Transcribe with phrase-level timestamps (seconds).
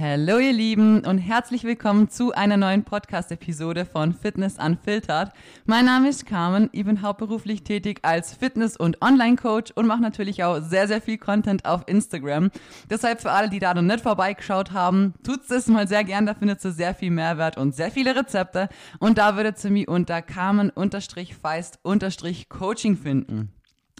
[0.00, 5.32] Hallo ihr Lieben und herzlich willkommen zu einer neuen Podcast-Episode von Fitness Unfiltered.
[5.66, 10.44] Mein Name ist Carmen, ich bin hauptberuflich tätig als Fitness- und Online-Coach und mache natürlich
[10.44, 12.52] auch sehr, sehr viel Content auf Instagram.
[12.88, 16.34] Deshalb für alle, die da noch nicht vorbeigeschaut haben, tut's das mal sehr gern, da
[16.34, 18.68] findet ihr sehr viel Mehrwert und sehr viele Rezepte
[19.00, 23.52] und da würdet ihr mich unter Carmen-Feist-Coaching finden.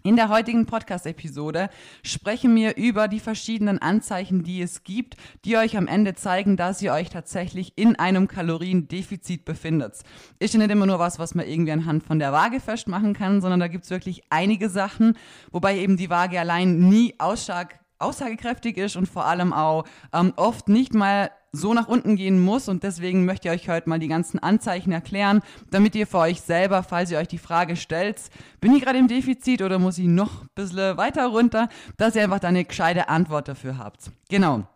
[0.09, 1.69] In der heutigen Podcast-Episode
[2.03, 6.81] sprechen wir über die verschiedenen Anzeichen, die es gibt, die euch am Ende zeigen, dass
[6.81, 9.99] ihr euch tatsächlich in einem Kaloriendefizit befindet.
[10.39, 13.43] Ist ja nicht immer nur was, was man irgendwie anhand von der Waage festmachen kann,
[13.43, 15.15] sondern da gibt es wirklich einige Sachen,
[15.53, 20.69] wobei eben die Waage allein nie aussag aussagekräftig ist und vor allem auch ähm, oft
[20.69, 24.09] nicht mal so nach unten gehen muss und deswegen möchte ich euch heute mal die
[24.09, 25.41] ganzen Anzeichen erklären,
[25.71, 28.21] damit ihr für euch selber, falls ihr euch die Frage stellt,
[28.61, 32.23] bin ich gerade im Defizit oder muss ich noch ein bisschen weiter runter, dass ihr
[32.23, 34.11] einfach da eine gescheite Antwort dafür habt.
[34.29, 34.67] Genau.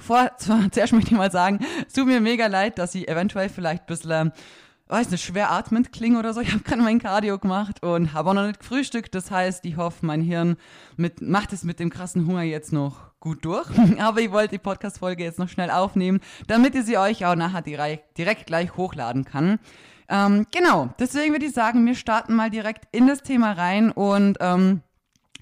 [0.00, 3.82] Vor, zuerst möchte ich mal sagen, es tut mir mega leid, dass ich eventuell vielleicht
[3.82, 4.32] ein bisschen
[4.88, 6.40] weiß nicht, schwer atmend klingen oder so.
[6.46, 9.14] Ich habe gerade mein Cardio gemacht und habe auch noch nicht gefrühstückt.
[9.14, 10.56] Das heißt, ich hoffe, mein Hirn
[10.96, 13.68] mit, macht es mit dem krassen Hunger jetzt noch gut durch.
[13.98, 17.62] Aber ich wollte die Podcast-Folge jetzt noch schnell aufnehmen, damit ihr sie euch auch nachher
[17.62, 19.58] direkt, gleich hochladen kann.
[20.08, 24.36] Ähm, genau, deswegen würde ich sagen, wir starten mal direkt in das Thema rein und
[24.40, 24.82] ähm,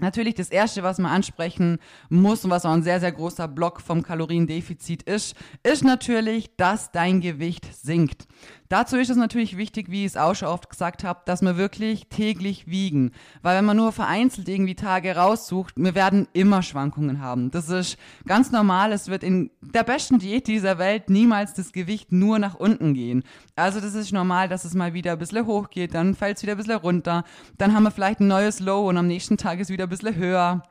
[0.01, 1.79] Natürlich das Erste, was man ansprechen
[2.09, 6.91] muss und was auch ein sehr, sehr großer Block vom Kaloriendefizit ist, ist natürlich, dass
[6.91, 8.27] dein Gewicht sinkt.
[8.69, 11.57] Dazu ist es natürlich wichtig, wie ich es auch schon oft gesagt habe, dass wir
[11.57, 13.13] wirklich täglich wiegen.
[13.43, 17.53] Weil wenn man nur vereinzelt irgendwie Tage raussucht, wir werden immer Schwankungen haben.
[17.53, 18.93] Das ist ganz normal.
[18.93, 23.23] Es wird in der besten Diät dieser Welt niemals das Gewicht nur nach unten gehen.
[23.55, 26.43] Also das ist normal, dass es mal wieder ein bisschen hoch geht, dann fällt es
[26.43, 27.23] wieder ein bisschen runter.
[27.59, 30.17] Dann haben wir vielleicht ein neues Low und am nächsten Tag ist wieder ein bisschen
[30.17, 30.63] höher.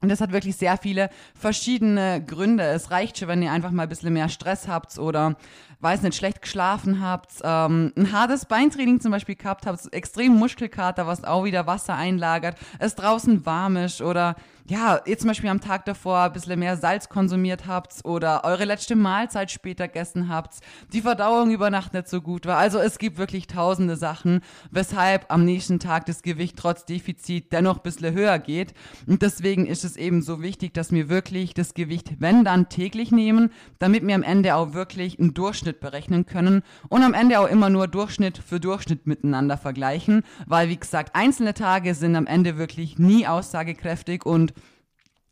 [0.00, 2.62] Und das hat wirklich sehr viele verschiedene Gründe.
[2.64, 5.36] Es reicht schon, wenn ihr einfach mal ein bisschen mehr Stress habt oder
[5.80, 11.06] weiß nicht, schlecht geschlafen habt, ähm, ein hartes Beintraining zum Beispiel gehabt habt, extrem Muskelkater,
[11.06, 14.34] was auch wieder Wasser einlagert, es draußen warm ist oder
[14.70, 18.66] ja, ihr zum Beispiel am Tag davor ein bisschen mehr Salz konsumiert habt oder eure
[18.66, 20.58] letzte Mahlzeit später gegessen habt,
[20.92, 22.58] die Verdauung über Nacht nicht so gut war.
[22.58, 27.78] Also es gibt wirklich tausende Sachen, weshalb am nächsten Tag das Gewicht trotz Defizit dennoch
[27.78, 28.74] ein bisschen höher geht.
[29.06, 33.10] Und deswegen ist es eben so wichtig, dass wir wirklich das Gewicht, wenn dann, täglich
[33.10, 37.48] nehmen, damit wir am Ende auch wirklich einen Durchschnitt berechnen können und am Ende auch
[37.48, 42.58] immer nur Durchschnitt für Durchschnitt miteinander vergleichen, weil wie gesagt, einzelne Tage sind am Ende
[42.58, 44.52] wirklich nie aussagekräftig und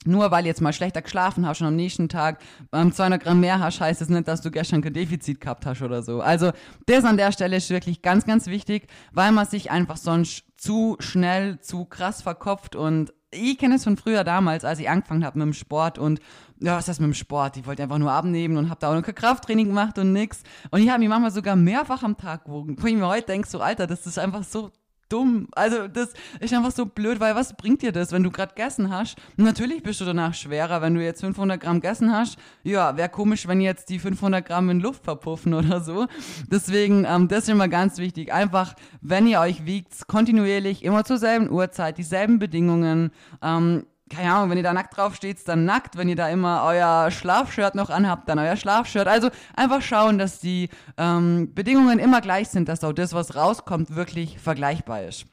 [0.06, 2.40] nur weil jetzt mal schlechter geschlafen hast und am nächsten Tag
[2.72, 5.66] ähm, 200 Gramm mehr hast, heißt es das nicht, dass du gestern kein Defizit gehabt
[5.66, 6.20] hast oder so.
[6.20, 6.52] Also
[6.86, 10.96] das an der Stelle ist wirklich ganz, ganz wichtig, weil man sich einfach sonst zu
[11.00, 15.38] schnell, zu krass verkopft und ich kenne es von früher damals, als ich angefangen habe
[15.38, 16.20] mit dem Sport und
[16.60, 17.56] ja, was heißt mit dem Sport?
[17.56, 20.42] Ich wollte einfach nur abnehmen und habe da auch noch kein Krafttraining gemacht und nix.
[20.70, 22.76] Und ich habe mich manchmal sogar mehrfach am Tag gewogen.
[22.78, 24.70] Wo ich mir heute denke, so Alter, das ist einfach so
[25.08, 25.48] dumm.
[25.52, 28.90] Also das ist einfach so blöd, weil was bringt dir das, wenn du gerade gegessen
[28.90, 29.16] hast?
[29.36, 32.38] Natürlich bist du danach schwerer, wenn du jetzt 500 Gramm gegessen hast.
[32.62, 36.06] Ja, wäre komisch, wenn jetzt die 500 Gramm in Luft verpuffen oder so.
[36.50, 38.32] Deswegen, ähm, das ist immer ganz wichtig.
[38.32, 43.10] Einfach, wenn ihr euch wiegt, kontinuierlich, immer zur selben Uhrzeit, dieselben Bedingungen.
[43.42, 45.96] Ähm, keine Ahnung, wenn ihr da nackt drauf steht, dann nackt.
[45.96, 49.08] Wenn ihr da immer euer Schlafshirt noch anhabt, dann euer Schlafshirt.
[49.08, 53.94] Also einfach schauen, dass die ähm, Bedingungen immer gleich sind, dass auch das, was rauskommt,
[53.96, 55.26] wirklich vergleichbar ist.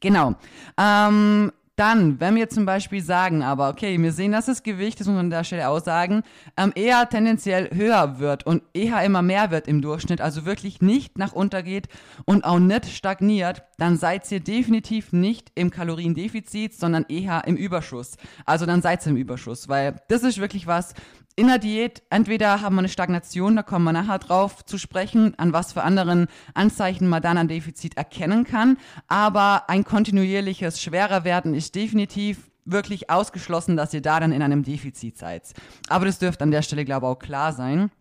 [0.00, 0.34] Genau.
[0.78, 5.06] Ähm, dann, wenn wir zum Beispiel sagen, aber okay, wir sehen, dass das Gewicht, das
[5.06, 6.22] muss man an der Stelle auch sagen,
[6.56, 11.18] ähm, eher tendenziell höher wird und eher immer mehr wird im Durchschnitt, also wirklich nicht
[11.18, 11.88] nach unten geht
[12.24, 18.16] und auch nicht stagniert, dann seid ihr definitiv nicht im Kaloriendefizit, sondern eher im Überschuss.
[18.44, 20.94] Also dann seid ihr im Überschuss, weil das ist wirklich was,
[21.38, 25.38] in der Diät, entweder haben wir eine Stagnation, da kommen wir nachher drauf zu sprechen,
[25.38, 28.76] an was für anderen Anzeichen man dann an Defizit erkennen kann.
[29.06, 34.64] Aber ein kontinuierliches schwerer werden ist definitiv wirklich ausgeschlossen, dass ihr da dann in einem
[34.64, 35.44] Defizit seid.
[35.88, 37.92] Aber das dürfte an der Stelle, glaube ich, auch klar sein.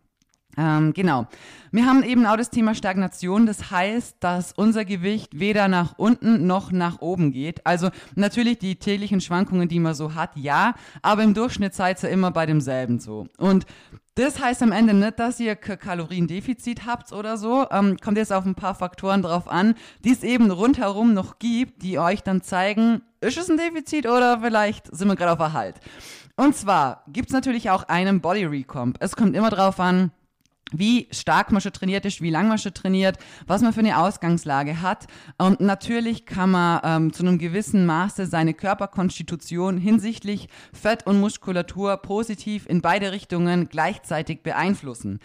[0.57, 1.27] Ähm, genau.
[1.71, 3.45] Wir haben eben auch das Thema Stagnation.
[3.45, 7.65] Das heißt, dass unser Gewicht weder nach unten noch nach oben geht.
[7.65, 10.73] Also natürlich die täglichen Schwankungen, die man so hat, ja.
[11.01, 13.27] Aber im Durchschnitt seid ihr immer bei demselben so.
[13.37, 13.65] Und
[14.15, 17.67] das heißt am Ende nicht, dass ihr Kaloriendefizit habt oder so.
[17.69, 21.83] Ähm, kommt jetzt auf ein paar Faktoren drauf an, die es eben rundherum noch gibt,
[21.83, 25.75] die euch dann zeigen, ist es ein Defizit oder vielleicht sind wir gerade auf Erhalt.
[26.35, 28.97] Und zwar gibt es natürlich auch einen Body Recomp.
[28.99, 30.11] Es kommt immer drauf an,
[30.71, 33.97] wie stark man schon trainiert ist, wie lang man schon trainiert, was man für eine
[33.99, 35.07] Ausgangslage hat.
[35.37, 41.97] Und natürlich kann man ähm, zu einem gewissen Maße seine Körperkonstitution hinsichtlich Fett und Muskulatur
[41.97, 45.19] positiv in beide Richtungen gleichzeitig beeinflussen.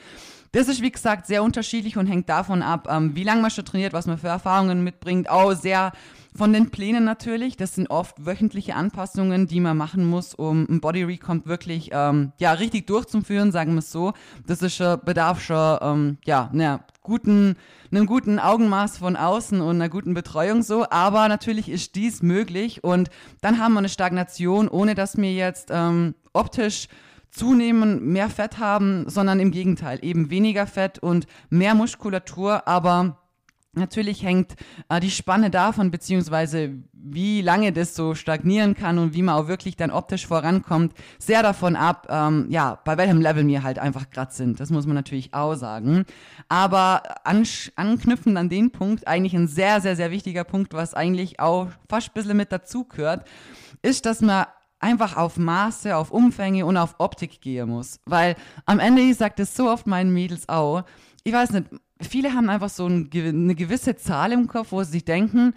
[0.52, 3.64] Das ist, wie gesagt, sehr unterschiedlich und hängt davon ab, ähm, wie lange man schon
[3.64, 5.30] trainiert, was man für Erfahrungen mitbringt.
[5.30, 5.92] Auch sehr
[6.34, 7.56] von den Plänen natürlich.
[7.56, 12.32] Das sind oft wöchentliche Anpassungen, die man machen muss, um ein Body Recomp wirklich ähm,
[12.38, 14.12] ja, richtig durchzuführen, sagen wir es so.
[14.46, 17.56] Das ist schon, bedarf schon ähm, ja, einer guten,
[17.90, 20.86] einem guten Augenmaß von außen und einer guten Betreuung so.
[20.90, 23.10] Aber natürlich ist dies möglich und
[23.40, 26.88] dann haben wir eine Stagnation, ohne dass wir jetzt ähm, optisch
[27.32, 33.18] zunehmen, mehr Fett haben, sondern im Gegenteil, eben weniger Fett und mehr Muskulatur, aber
[33.74, 34.54] Natürlich hängt
[34.90, 39.48] äh, die Spanne davon, beziehungsweise wie lange das so stagnieren kann und wie man auch
[39.48, 44.10] wirklich dann optisch vorankommt, sehr davon ab, ähm, ja, bei welchem Level wir halt einfach
[44.10, 44.60] gerade sind.
[44.60, 46.04] Das muss man natürlich auch sagen.
[46.50, 51.68] Aber anknüpfend an den Punkt, eigentlich ein sehr, sehr, sehr wichtiger Punkt, was eigentlich auch
[51.88, 53.26] fast ein bisschen mit dazu gehört,
[53.80, 54.44] ist, dass man
[54.82, 58.00] einfach auf Maße, auf Umfänge und auf Optik gehen muss.
[58.04, 58.36] Weil
[58.66, 60.84] am Ende, ich sage das so oft meinen Mädels auch,
[61.24, 61.66] ich weiß nicht,
[62.00, 65.54] viele haben einfach so ein, eine gewisse Zahl im Kopf, wo sie sich denken,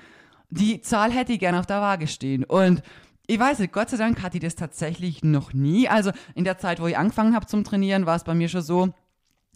[0.50, 2.44] die Zahl hätte ich gerne auf der Waage stehen.
[2.44, 2.82] Und
[3.28, 5.90] ich weiß nicht, Gott sei Dank hatte ich das tatsächlich noch nie.
[5.90, 8.62] Also in der Zeit, wo ich angefangen habe zum Trainieren, war es bei mir schon
[8.62, 8.94] so,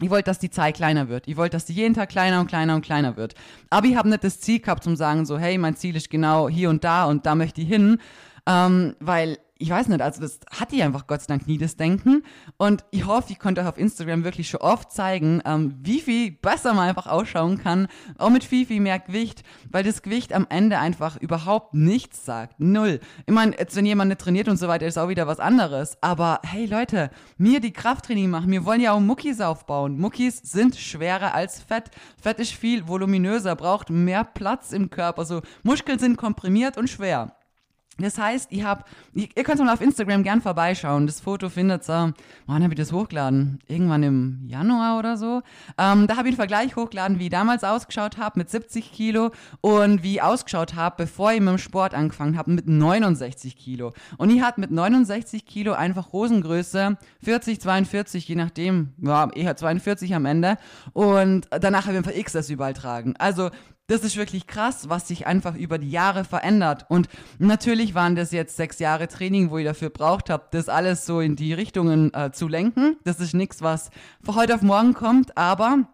[0.02, 1.28] ich wollte, dass die Zahl kleiner wird.
[1.28, 3.34] Ich wollte, dass die jeden Tag kleiner und kleiner und kleiner wird.
[3.68, 6.48] Aber ich habe nicht das Ziel gehabt, zum sagen so, hey, mein Ziel ist genau
[6.48, 7.98] hier und da und da möchte ich hin.
[8.46, 11.76] Ähm, weil ich weiß nicht, also das hatte ich einfach Gott sei Dank nie das
[11.76, 12.24] Denken.
[12.56, 16.32] Und ich hoffe, ich konnte euch auf Instagram wirklich schon oft zeigen, ähm, wie viel
[16.32, 20.46] besser man einfach ausschauen kann, auch mit viel, viel mehr Gewicht, weil das Gewicht am
[20.48, 22.58] Ende einfach überhaupt nichts sagt.
[22.58, 23.00] Null.
[23.26, 25.98] Ich meine, jetzt wenn jemand nicht trainiert und so weiter, ist auch wieder was anderes.
[26.00, 29.98] Aber hey Leute, mir die Krafttraining machen, wir wollen ja auch Muckis aufbauen.
[29.98, 31.90] Muckis sind schwerer als Fett.
[32.20, 35.26] Fett ist viel voluminöser, braucht mehr Platz im Körper.
[35.26, 37.36] So Muskeln sind komprimiert und schwer.
[38.00, 41.06] Das heißt, ihr habt, ihr könnt mal auf Instagram gern vorbeischauen.
[41.06, 42.14] Das Foto findet ihr,
[42.46, 43.58] wann habe ich das hochgeladen?
[43.66, 45.42] Irgendwann im Januar oder so.
[45.78, 49.30] Ähm, da habe ich einen Vergleich hochgeladen, wie ich damals ausgeschaut habe mit 70 Kilo
[49.60, 53.92] und wie ich ausgeschaut habe, bevor ich mit dem Sport angefangen habe mit 69 Kilo.
[54.16, 60.14] Und ich hatte mit 69 Kilo einfach Hosengröße 40, 42, je nachdem, ja, eher 42
[60.14, 60.56] am Ende.
[60.92, 63.14] Und danach habe ich einfach X das überall tragen.
[63.18, 63.50] Also
[63.90, 66.86] das ist wirklich krass, was sich einfach über die Jahre verändert.
[66.88, 67.08] Und
[67.38, 71.20] natürlich waren das jetzt sechs Jahre Training, wo ihr dafür braucht habt, das alles so
[71.20, 72.96] in die Richtungen äh, zu lenken.
[73.02, 73.90] Das ist nichts, was
[74.22, 75.88] von heute auf morgen kommt, aber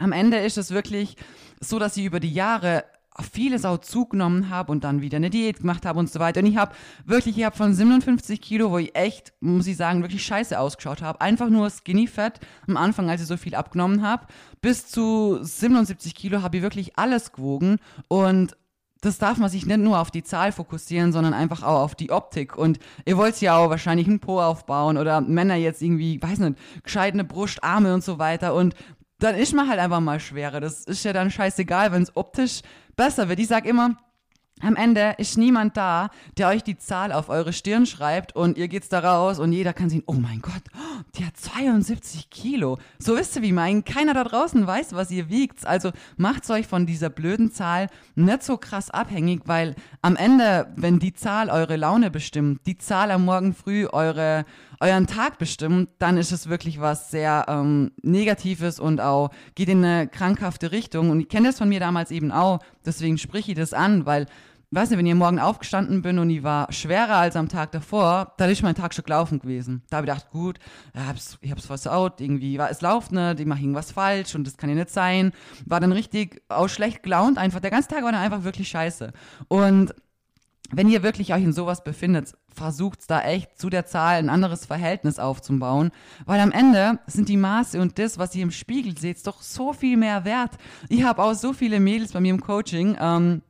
[0.00, 1.16] am Ende ist es wirklich
[1.60, 2.84] so, dass ihr über die Jahre
[3.22, 6.40] vieles auch zugenommen habe und dann wieder eine Diät gemacht habe und so weiter.
[6.40, 6.74] Und ich habe
[7.04, 11.02] wirklich, ich habe von 57 Kilo, wo ich echt, muss ich sagen, wirklich scheiße ausgeschaut
[11.02, 14.26] habe, einfach nur Skinny Fat am Anfang, als ich so viel abgenommen habe,
[14.60, 17.78] bis zu 77 Kilo habe ich wirklich alles gewogen
[18.08, 18.56] und
[19.00, 22.10] das darf man sich nicht nur auf die Zahl fokussieren, sondern einfach auch auf die
[22.10, 22.56] Optik.
[22.56, 26.58] Und ihr wollt ja auch wahrscheinlich einen Po aufbauen oder Männer jetzt irgendwie, weiß nicht,
[26.82, 28.54] gescheitene Brust, Arme und so weiter.
[28.54, 28.74] Und
[29.18, 30.60] dann ist man halt einfach mal schwerer.
[30.60, 32.62] Das ist ja dann scheißegal, wenn es optisch
[32.98, 33.38] besser wird.
[33.38, 33.96] Ich sag immer,
[34.60, 38.66] am Ende ist niemand da, der euch die Zahl auf eure Stirn schreibt und ihr
[38.68, 40.62] geht's da raus und jeder kann sehen, oh mein Gott,
[41.14, 42.78] die hat 72 Kilo.
[42.98, 45.64] So wisst ihr, wie mein, keiner da draußen weiß, was ihr wiegt.
[45.64, 47.86] Also macht's euch von dieser blöden Zahl
[48.16, 53.12] nicht so krass abhängig, weil am Ende, wenn die Zahl eure Laune bestimmt, die Zahl
[53.12, 54.44] am Morgen früh eure,
[54.80, 59.84] euren Tag bestimmt, dann ist es wirklich was sehr ähm, Negatives und auch geht in
[59.84, 61.10] eine krankhafte Richtung.
[61.10, 64.26] Und ich kenne das von mir damals eben auch, deswegen spreche ich das an, weil
[64.70, 68.34] weiß nicht, wenn ich morgen aufgestanden bin und ich war schwerer als am Tag davor,
[68.36, 69.82] dann ist mein Tag schon gelaufen gewesen.
[69.88, 70.58] Da habe ich gedacht, gut,
[70.94, 74.56] ich hab's, ich versaut, irgendwie war es läuft nicht, ich mache irgendwas falsch und das
[74.56, 75.32] kann ja nicht sein.
[75.64, 77.60] War dann richtig auch schlecht gelaunt einfach.
[77.60, 79.12] Der ganze Tag war dann einfach wirklich scheiße.
[79.48, 79.94] Und
[80.70, 84.66] wenn ihr wirklich euch in sowas befindet, versucht da echt zu der Zahl ein anderes
[84.66, 85.90] Verhältnis aufzubauen,
[86.26, 89.72] weil am Ende sind die Maße und das, was ihr im Spiegel seht, doch so
[89.72, 90.52] viel mehr wert.
[90.88, 93.42] Ich habe auch so viele Mädels bei mir im Coaching, ähm,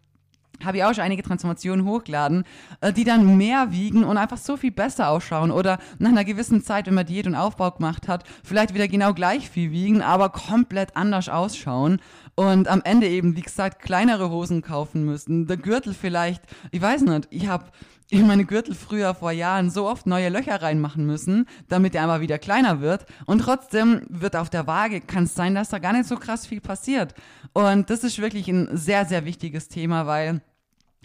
[0.64, 2.44] habe ich auch schon einige Transformationen hochgeladen,
[2.80, 6.62] äh, die dann mehr wiegen und einfach so viel besser ausschauen oder nach einer gewissen
[6.62, 10.30] Zeit, wenn man Diät und Aufbau gemacht hat, vielleicht wieder genau gleich viel wiegen, aber
[10.30, 12.00] komplett anders ausschauen
[12.38, 16.40] und am Ende eben, wie gesagt, kleinere Hosen kaufen müssen, der Gürtel vielleicht,
[16.70, 17.64] ich weiß nicht, ich habe
[18.10, 22.20] in meine Gürtel früher vor Jahren so oft neue Löcher reinmachen müssen, damit er einmal
[22.20, 23.06] wieder kleiner wird.
[23.26, 26.46] Und trotzdem wird auf der Waage, kann es sein, dass da gar nicht so krass
[26.46, 27.12] viel passiert.
[27.54, 30.40] Und das ist wirklich ein sehr, sehr wichtiges Thema, weil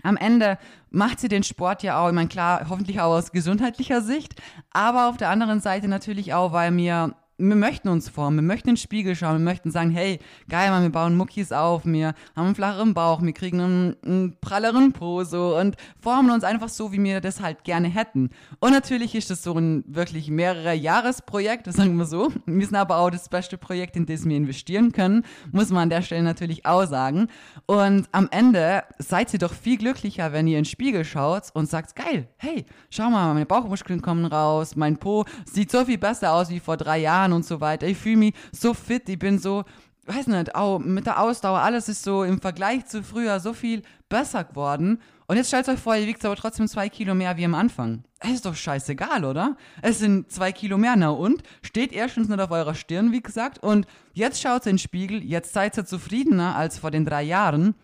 [0.03, 0.59] am Ende
[0.91, 5.09] macht sie den Sport ja auch, ich meine, klar, hoffentlich auch aus gesundheitlicher Sicht, aber
[5.09, 7.15] auf der anderen Seite natürlich auch, weil mir
[7.49, 10.19] wir möchten uns formen, wir möchten in den Spiegel schauen, wir möchten sagen, hey,
[10.49, 14.37] geil, Mann, wir bauen Muckis auf, wir haben einen flacheren Bauch, wir kriegen einen, einen
[14.39, 18.29] pralleren Po so und formen uns einfach so, wie wir das halt gerne hätten.
[18.59, 22.31] Und natürlich ist das so ein wirklich mehrere Jahresprojekt, das sagen wir so.
[22.45, 25.89] Wir sind aber auch das beste Projekt, in das wir investieren können, muss man an
[25.89, 27.27] der Stelle natürlich auch sagen.
[27.65, 31.69] Und am Ende seid ihr doch viel glücklicher, wenn ihr in den Spiegel schaut und
[31.69, 36.33] sagt, geil, hey, schau mal, meine Bauchmuskeln kommen raus, mein Po sieht so viel besser
[36.33, 37.87] aus wie vor drei Jahren und so weiter.
[37.87, 39.63] Ich fühle mich so fit, ich bin so,
[40.05, 43.81] weiß nicht, auch mit der Ausdauer, alles ist so im Vergleich zu früher so viel
[44.09, 45.01] besser geworden.
[45.27, 48.03] Und jetzt stellt euch vor, ihr wiegt aber trotzdem zwei Kilo mehr wie am Anfang.
[48.19, 49.57] Es ist doch scheißegal, oder?
[49.81, 51.43] Es sind zwei Kilo mehr, na und?
[51.61, 55.23] Steht erstens nicht auf eurer Stirn, wie gesagt, und jetzt schaut ihr in den Spiegel,
[55.23, 57.75] jetzt seid ihr zufriedener als vor den drei Jahren.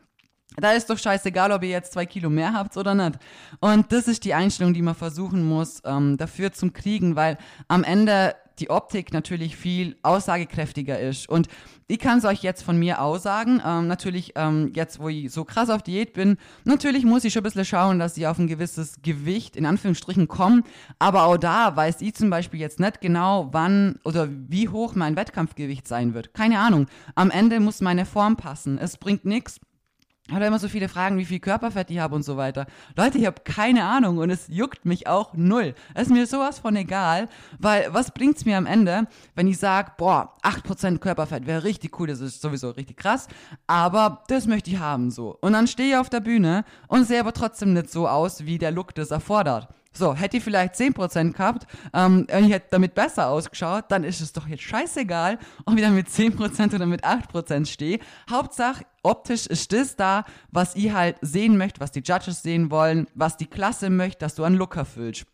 [0.58, 3.20] Da ist doch scheißegal, ob ihr jetzt zwei Kilo mehr habt oder nicht.
[3.60, 7.38] Und das ist die Einstellung, die man versuchen muss, ähm, dafür zu kriegen, weil
[7.68, 11.28] am Ende die Optik natürlich viel aussagekräftiger ist.
[11.30, 11.48] Und
[11.88, 13.62] ich kann es euch jetzt von mir aussagen.
[13.66, 17.42] Ähm, natürlich, ähm, jetzt, wo ich so krass auf Diät bin, natürlich muss ich schon
[17.42, 20.64] ein bisschen schauen, dass ich auf ein gewisses Gewicht in Anführungsstrichen komme.
[21.00, 25.16] Aber auch da weiß ich zum Beispiel jetzt nicht genau, wann oder wie hoch mein
[25.16, 26.34] Wettkampfgewicht sein wird.
[26.34, 26.86] Keine Ahnung.
[27.16, 28.78] Am Ende muss meine Form passen.
[28.78, 29.60] Es bringt nichts
[30.32, 32.66] hat immer so viele Fragen, wie viel Körperfett ich habe und so weiter.
[32.96, 35.74] Leute, ich habe keine Ahnung und es juckt mich auch null.
[35.94, 39.92] Es ist mir sowas von egal, weil was bringt's mir am Ende, wenn ich sage,
[39.98, 43.28] boah, 8% Körperfett wäre richtig cool, das ist sowieso richtig krass,
[43.68, 45.38] aber das möchte ich haben so.
[45.42, 48.58] Und dann stehe ich auf der Bühne und sehe aber trotzdem nicht so aus, wie
[48.58, 49.68] der Look das erfordert.
[49.92, 54.34] So, hätte ich vielleicht 10% gehabt, ähm, ich hätte damit besser ausgeschaut, dann ist es
[54.34, 58.00] doch jetzt scheißegal, ob ich da mit 10% oder mit 8% stehe.
[58.30, 63.08] Hauptsache, optisch ist das da, was ihr halt sehen möchtet, was die Judges sehen wollen,
[63.16, 65.26] was die Klasse möchte, dass du einen Look erfüllst.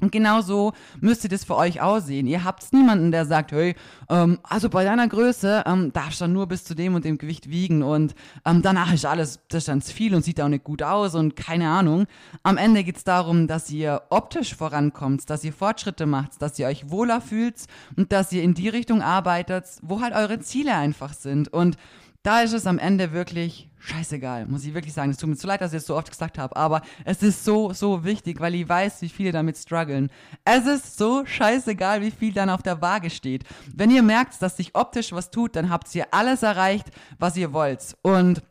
[0.00, 2.26] Und genau so müsst ihr das für euch aussehen.
[2.26, 3.74] Ihr habt niemanden, der sagt, hey,
[4.08, 7.18] ähm, also bei deiner Größe ähm, darfst du dann nur bis zu dem und dem
[7.18, 8.14] Gewicht wiegen und
[8.44, 11.36] ähm, danach ist alles, das ist dann viel und sieht auch nicht gut aus und
[11.36, 12.06] keine Ahnung.
[12.42, 16.90] Am Ende geht's darum, dass ihr optisch vorankommt, dass ihr Fortschritte macht, dass ihr euch
[16.90, 17.56] wohler fühlt
[17.96, 21.52] und dass ihr in die Richtung arbeitet, wo halt eure Ziele einfach sind.
[21.52, 21.76] Und
[22.22, 25.10] da ist es am Ende wirklich scheißegal, muss ich wirklich sagen.
[25.10, 27.44] Es tut mir zu leid, dass ich es so oft gesagt habe, aber es ist
[27.44, 30.10] so, so wichtig, weil ich weiß, wie viele damit strugglen.
[30.44, 33.44] Es ist so scheißegal, wie viel dann auf der Waage steht.
[33.74, 37.54] Wenn ihr merkt, dass sich optisch was tut, dann habt ihr alles erreicht, was ihr
[37.54, 37.96] wollt.
[38.02, 38.42] Und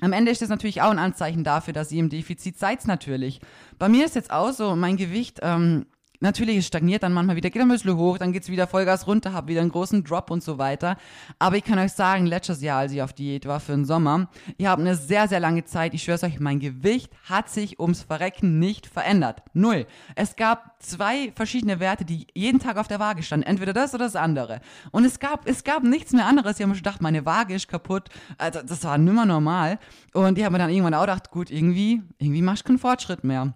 [0.00, 3.40] am Ende ist das natürlich auch ein Anzeichen dafür, dass ihr im Defizit seid, natürlich.
[3.78, 5.86] Bei mir ist jetzt auch so, mein Gewicht ähm,
[6.20, 9.32] Natürlich, es stagniert dann manchmal wieder, geht ein bisschen hoch, dann geht's wieder Vollgas runter,
[9.32, 10.96] hab wieder einen großen Drop und so weiter.
[11.38, 14.28] Aber ich kann euch sagen, letztes Jahr, als ich auf Diät war für den Sommer,
[14.56, 18.02] ich habe eine sehr, sehr lange Zeit, ich schwör's euch, mein Gewicht hat sich ums
[18.02, 19.42] Verrecken nicht verändert.
[19.52, 19.86] Null.
[20.16, 23.46] Es gab zwei verschiedene Werte, die jeden Tag auf der Waage standen.
[23.46, 24.60] Entweder das oder das andere.
[24.90, 26.56] Und es gab, es gab nichts mehr anderes.
[26.56, 28.08] Ich habe mir schon gedacht, meine Waage ist kaputt.
[28.38, 29.78] Also, das war nimmer normal.
[30.14, 33.22] Und ich habe mir dann irgendwann auch gedacht, gut, irgendwie, irgendwie machst du keinen Fortschritt
[33.22, 33.54] mehr.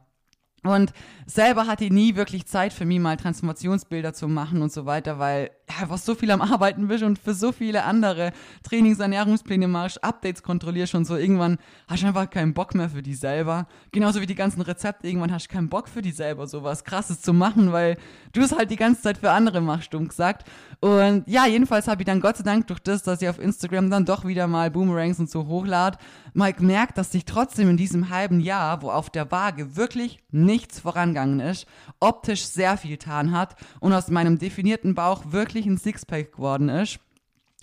[0.64, 0.92] Und
[1.26, 5.18] selber hatte ich nie wirklich Zeit für mich mal Transformationsbilder zu machen und so weiter,
[5.18, 9.66] weil ja, einfach so viel am Arbeiten bist und für so viele andere Trainings, Ernährungspläne
[9.66, 11.16] machst, Updates kontrollierst und so.
[11.16, 13.66] Irgendwann hast du einfach keinen Bock mehr für die selber.
[13.90, 15.08] Genauso wie die ganzen Rezepte.
[15.08, 17.96] Irgendwann hast du keinen Bock für die selber, sowas krasses zu machen, weil
[18.32, 20.46] du es halt die ganze Zeit für andere machst, dumm gesagt.
[20.80, 23.90] Und ja, jedenfalls habe ich dann Gott sei Dank durch das, dass ich auf Instagram
[23.90, 25.98] dann doch wieder mal Boomerangs und so hochlad,
[26.32, 30.80] mal gemerkt, dass sich trotzdem in diesem halben Jahr, wo auf der Waage wirklich nichts
[30.80, 31.66] vorangegangen ist,
[32.00, 37.00] optisch sehr viel getan hat und aus meinem definierten Bauch wirklich ein Sixpack geworden ist.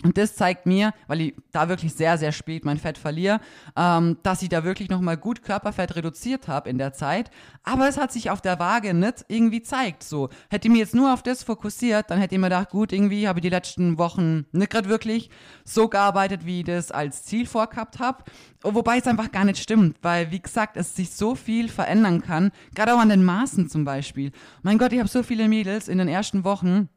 [0.02, 3.40] Und das zeigt mir, weil ich da wirklich sehr, sehr spät mein Fett verliere,
[3.76, 7.30] ähm, dass ich da wirklich nochmal gut Körperfett reduziert habe in der Zeit.
[7.64, 10.02] Aber es hat sich auf der Waage nicht irgendwie zeigt.
[10.02, 12.92] So, hätte ich mir jetzt nur auf das fokussiert, dann hätte ich mir gedacht, gut,
[12.92, 15.28] irgendwie habe ich die letzten Wochen nicht gerade wirklich
[15.64, 18.24] so gearbeitet, wie ich das als Ziel vorgehabt habe.
[18.62, 22.52] Wobei es einfach gar nicht stimmt, weil, wie gesagt, es sich so viel verändern kann.
[22.74, 24.32] Gerade auch an den Maßen zum Beispiel.
[24.62, 26.88] Mein Gott, ich habe so viele Mädels in den ersten Wochen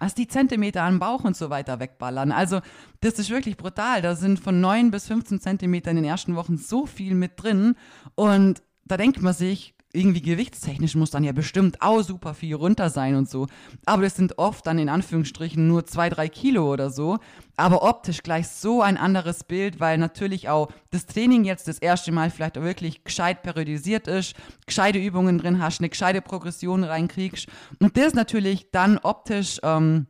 [0.00, 2.32] dass die Zentimeter am Bauch und so weiter wegballern.
[2.32, 2.60] Also
[3.00, 4.02] das ist wirklich brutal.
[4.02, 7.76] Da sind von 9 bis 15 Zentimeter in den ersten Wochen so viel mit drin.
[8.14, 12.90] Und da denkt man sich, irgendwie gewichtstechnisch muss dann ja bestimmt auch super viel runter
[12.90, 13.46] sein und so.
[13.86, 17.18] Aber das sind oft dann in Anführungsstrichen nur zwei, drei Kilo oder so.
[17.56, 22.10] Aber optisch gleich so ein anderes Bild, weil natürlich auch das Training jetzt das erste
[22.10, 24.34] Mal vielleicht auch wirklich gescheit periodisiert ist,
[24.66, 27.46] gescheite Übungen drin hast, eine gescheite Progression reinkriegst.
[27.78, 30.06] Und das natürlich dann optisch ähm,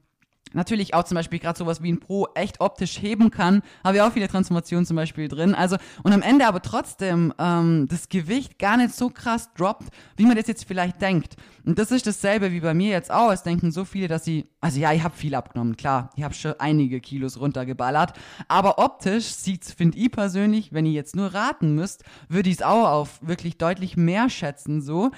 [0.55, 3.63] natürlich auch zum Beispiel gerade sowas wie ein Pro echt optisch heben kann.
[3.83, 5.55] Habe ich auch viele Transformationen zum Beispiel drin.
[5.55, 10.27] Also, und am Ende aber trotzdem ähm, das Gewicht gar nicht so krass droppt, wie
[10.27, 11.37] man das jetzt vielleicht denkt.
[11.65, 13.33] Und das ist dasselbe wie bei mir jetzt auch.
[13.33, 16.11] Es denken so viele, dass sie, also ja, ich habe viel abgenommen, klar.
[16.17, 18.13] Ich habe schon einige Kilos runtergeballert.
[18.49, 22.63] Aber optisch sieht's, finde ich persönlich, wenn ihr jetzt nur raten müsst, würde ich es
[22.63, 25.11] auch auf wirklich deutlich mehr schätzen so.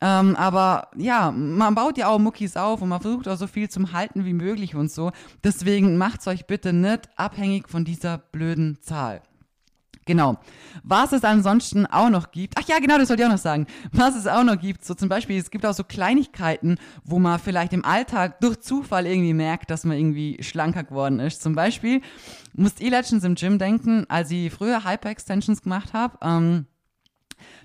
[0.00, 3.68] Ähm, aber ja, man baut ja auch Muckis auf und man versucht auch so viel
[3.68, 5.12] zum Halten wie möglich und so.
[5.44, 9.22] Deswegen macht's euch bitte nicht abhängig von dieser blöden Zahl.
[10.06, 10.38] Genau.
[10.82, 13.66] Was es ansonsten auch noch gibt, ach ja, genau, das wollte ich auch noch sagen.
[13.92, 17.38] Was es auch noch gibt, so zum Beispiel, es gibt auch so Kleinigkeiten, wo man
[17.38, 21.42] vielleicht im Alltag durch Zufall irgendwie merkt, dass man irgendwie schlanker geworden ist.
[21.42, 22.00] Zum Beispiel
[22.54, 26.18] musst ihr letztens im Gym denken, als ich früher Hyper-Extensions gemacht habe.
[26.22, 26.66] Ähm,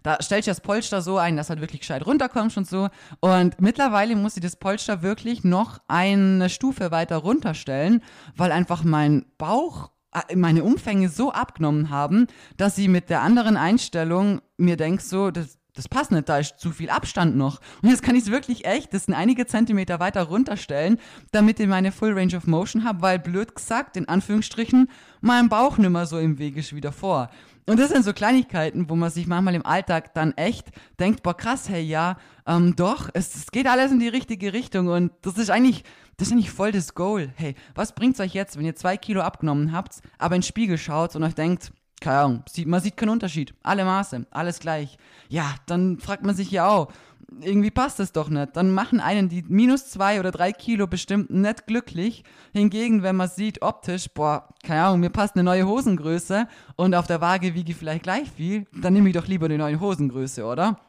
[0.03, 2.89] da stellt sich das Polster so ein, dass halt wirklich gescheit runterkommt und so.
[3.19, 8.01] Und mittlerweile muss ich das Polster wirklich noch eine Stufe weiter runterstellen,
[8.35, 12.27] weil einfach mein Bauch äh, meine Umfänge so abgenommen haben,
[12.57, 16.57] dass sie mit der anderen Einstellung mir denkt so, das, das passt nicht, da ist
[16.59, 17.59] zu viel Abstand noch.
[17.81, 20.99] Und jetzt kann ich es wirklich echt, das sind einige Zentimeter weiter runterstellen,
[21.31, 24.89] damit ich meine Full Range of Motion habe, weil blöd gesagt, in Anführungsstrichen,
[25.21, 27.29] mein Bauch nimmer so im Weg ist wie davor.
[27.67, 30.67] Und das sind so Kleinigkeiten, wo man sich manchmal im Alltag dann echt
[30.99, 34.87] denkt, boah krass, hey ja, ähm, doch, es, es geht alles in die richtige Richtung
[34.87, 35.83] und das ist eigentlich,
[36.17, 37.33] das ist eigentlich voll das Goal.
[37.35, 40.77] Hey, was bringt's euch jetzt, wenn ihr zwei Kilo abgenommen habt, aber in den Spiegel
[40.77, 44.97] schaut und euch denkt, keine Ahnung, man sieht keinen Unterschied, alle Maße, alles gleich.
[45.27, 46.91] Ja, dann fragt man sich ja auch,
[47.41, 48.55] irgendwie passt es doch nicht.
[48.55, 52.23] Dann machen einen die minus zwei oder drei Kilo bestimmt nicht glücklich.
[52.53, 57.07] Hingegen, wenn man sieht optisch, boah, keine Ahnung, mir passt eine neue Hosengröße und auf
[57.07, 60.45] der Waage wiege ich vielleicht gleich viel, dann nehme ich doch lieber die neue Hosengröße,
[60.45, 60.79] oder?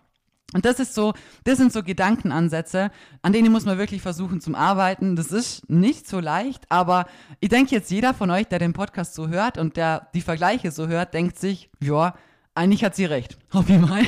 [0.55, 1.13] Und das ist so,
[1.43, 2.91] das sind so Gedankenansätze,
[3.21, 5.17] an denen muss man wirklich versuchen zum Arbeiten.
[5.17, 7.07] Das ist nicht so leicht, aber
[7.41, 10.71] ich denke jetzt jeder von euch, der den Podcast so hört und der die Vergleiche
[10.71, 12.15] so hört, denkt sich, ja,
[12.57, 13.39] eigentlich hat sie recht.
[13.53, 14.03] Hoffe ich mal.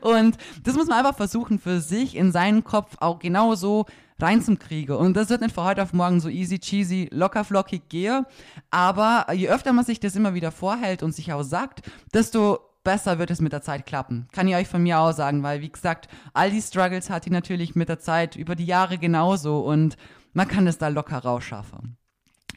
[0.00, 3.86] Und das muss man einfach versuchen, für sich in seinen Kopf auch genau so
[4.20, 4.96] reinzukriegen.
[4.96, 8.24] Und das wird nicht von heute auf morgen so easy cheesy, locker flockig gehen.
[8.70, 11.82] Aber je öfter man sich das immer wieder vorhält und sich auch sagt,
[12.14, 14.28] desto besser wird es mit der Zeit klappen.
[14.32, 17.30] Kann ich euch von mir auch sagen, weil wie gesagt, all die Struggles hat die
[17.30, 19.96] natürlich mit der Zeit über die Jahre genauso und
[20.32, 21.96] man kann es da locker rausschaffen.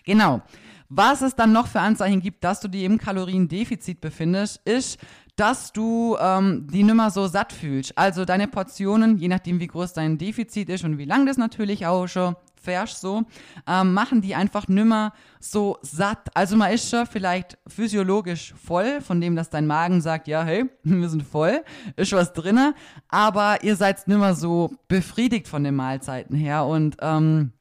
[0.06, 0.42] Genau.
[0.90, 5.00] Was es dann noch für Anzeichen gibt, dass du dich im Kaloriendefizit befindest, ist,
[5.36, 7.98] dass du ähm, die nimmer so satt fühlst.
[7.98, 11.86] Also deine Portionen, je nachdem wie groß dein Defizit ist und wie lang das natürlich
[11.86, 13.24] auch schon fährst so,
[13.68, 16.36] ähm, machen die einfach nimmer so satt.
[16.36, 20.66] Also man ist schon vielleicht physiologisch voll, von dem, dass dein Magen sagt, ja, hey,
[20.84, 21.64] wir sind voll,
[21.96, 22.74] ist was drinne,
[23.08, 27.54] aber ihr seid nimmer so befriedigt von den Mahlzeiten her und ähm,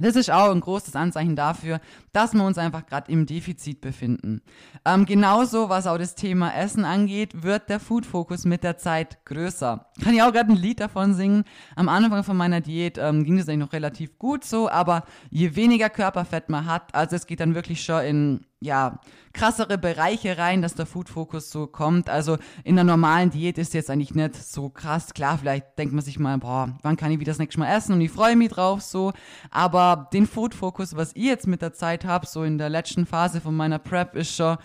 [0.00, 1.78] das ist auch ein großes Anzeichen dafür,
[2.12, 4.42] dass wir uns einfach gerade im Defizit befinden.
[4.84, 9.86] Ähm, genauso, was auch das Thema Essen angeht, wird der Food-Fokus mit der Zeit größer.
[10.02, 11.44] Kann ich auch gerade ein Lied davon singen.
[11.76, 15.54] Am Anfang von meiner Diät ähm, ging das eigentlich noch relativ gut so, aber je
[15.56, 19.00] weniger Körperfett man hat, also es geht dann wirklich schon in ja,
[19.32, 22.10] krassere Bereiche rein, dass der Food-Fokus so kommt.
[22.10, 25.14] Also in der normalen Diät ist jetzt eigentlich nicht so krass.
[25.14, 27.94] Klar, vielleicht denkt man sich mal, boah, wann kann ich wieder das nächste Mal essen
[27.94, 29.12] und ich freue mich drauf so.
[29.50, 33.40] Aber den Food-Fokus, was ich jetzt mit der Zeit habe, so in der letzten Phase
[33.40, 34.56] von meiner Prep, ist schon,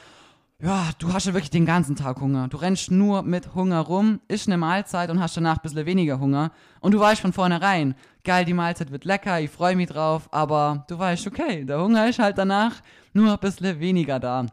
[0.62, 2.48] ja, du hast ja wirklich den ganzen Tag Hunger.
[2.48, 6.19] Du rennst nur mit Hunger rum, isst eine Mahlzeit und hast danach ein bisschen weniger
[6.19, 6.52] Hunger.
[6.80, 10.86] Und du weißt von vornherein, geil, die Mahlzeit wird lecker, ich freue mich drauf, aber
[10.88, 12.82] du weißt, okay, der Hunger ist halt danach
[13.13, 14.45] nur ein bisschen weniger da.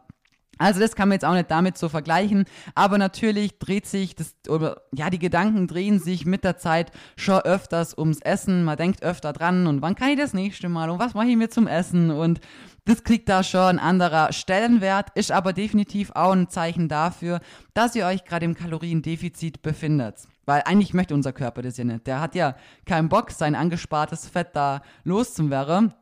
[0.59, 4.35] Also das kann man jetzt auch nicht damit so vergleichen, aber natürlich dreht sich das
[4.47, 8.63] oder ja, die Gedanken drehen sich mit der Zeit schon öfters ums Essen.
[8.63, 11.37] Man denkt öfter dran und wann kann ich das nächste Mal und was mache ich
[11.37, 12.39] mir zum Essen und
[12.85, 17.39] das kriegt da schon ein anderer Stellenwert, ist aber definitiv auch ein Zeichen dafür,
[17.73, 20.15] dass ihr euch gerade im Kaloriendefizit befindet.
[20.45, 22.05] Weil eigentlich möchte unser Körper das ja nicht.
[22.05, 25.93] Der hat ja keinen Bock, sein angespartes Fett da loszuwerden.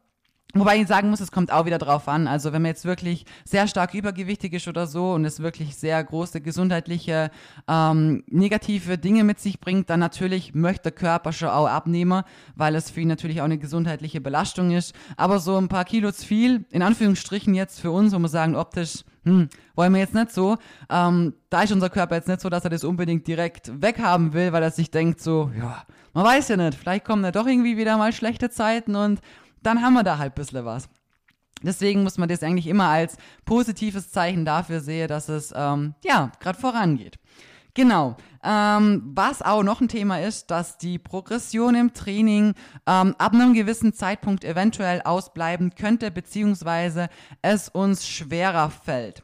[0.53, 2.27] Wobei ich sagen muss, es kommt auch wieder drauf an.
[2.27, 6.03] Also wenn man jetzt wirklich sehr stark übergewichtig ist oder so und es wirklich sehr
[6.03, 7.31] große gesundheitliche
[7.67, 12.23] ähm, negative Dinge mit sich bringt, dann natürlich möchte der Körper schon auch abnehmen,
[12.55, 14.93] weil es für ihn natürlich auch eine gesundheitliche Belastung ist.
[15.15, 18.55] Aber so ein paar Kilo zu viel, in Anführungsstrichen jetzt für uns, wo wir sagen,
[18.55, 20.57] optisch, hm, wollen wir jetzt nicht so.
[20.89, 24.51] Ähm, da ist unser Körper jetzt nicht so, dass er das unbedingt direkt weghaben will,
[24.51, 25.83] weil er sich denkt so, ja,
[26.13, 29.21] man weiß ja nicht, vielleicht kommen da doch irgendwie wieder mal schlechte Zeiten und
[29.63, 30.89] dann haben wir da halt ein bisschen was.
[31.63, 36.31] Deswegen muss man das eigentlich immer als positives Zeichen dafür sehen, dass es, ähm, ja,
[36.39, 37.19] gerade vorangeht.
[37.73, 38.17] Genau.
[38.43, 42.53] Ähm, was auch noch ein Thema ist, dass die Progression im Training
[42.87, 47.07] ähm, ab einem gewissen Zeitpunkt eventuell ausbleiben könnte, beziehungsweise
[47.41, 49.23] es uns schwerer fällt.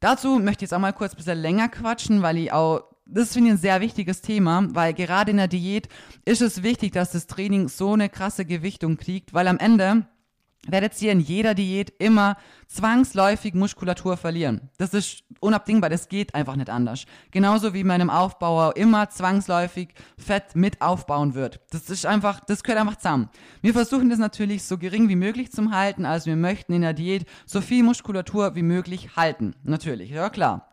[0.00, 2.82] Dazu möchte ich jetzt auch mal kurz ein bisschen länger quatschen, weil ich auch
[3.14, 5.88] das finde ich ein sehr wichtiges Thema, weil gerade in der Diät
[6.24, 10.06] ist es wichtig, dass das Training so eine krasse Gewichtung kriegt, weil am Ende
[10.68, 12.36] werdet ihr in jeder Diät immer
[12.68, 14.70] zwangsläufig Muskulatur verlieren.
[14.78, 17.04] Das ist unabdingbar, das geht einfach nicht anders.
[17.32, 21.60] Genauso wie meinem Aufbauer immer zwangsläufig Fett mit aufbauen wird.
[21.70, 23.28] Das ist einfach, das gehört einfach zusammen.
[23.60, 26.94] Wir versuchen das natürlich so gering wie möglich zu halten, also wir möchten in der
[26.94, 29.54] Diät so viel Muskulatur wie möglich halten.
[29.64, 30.71] Natürlich, ja klar.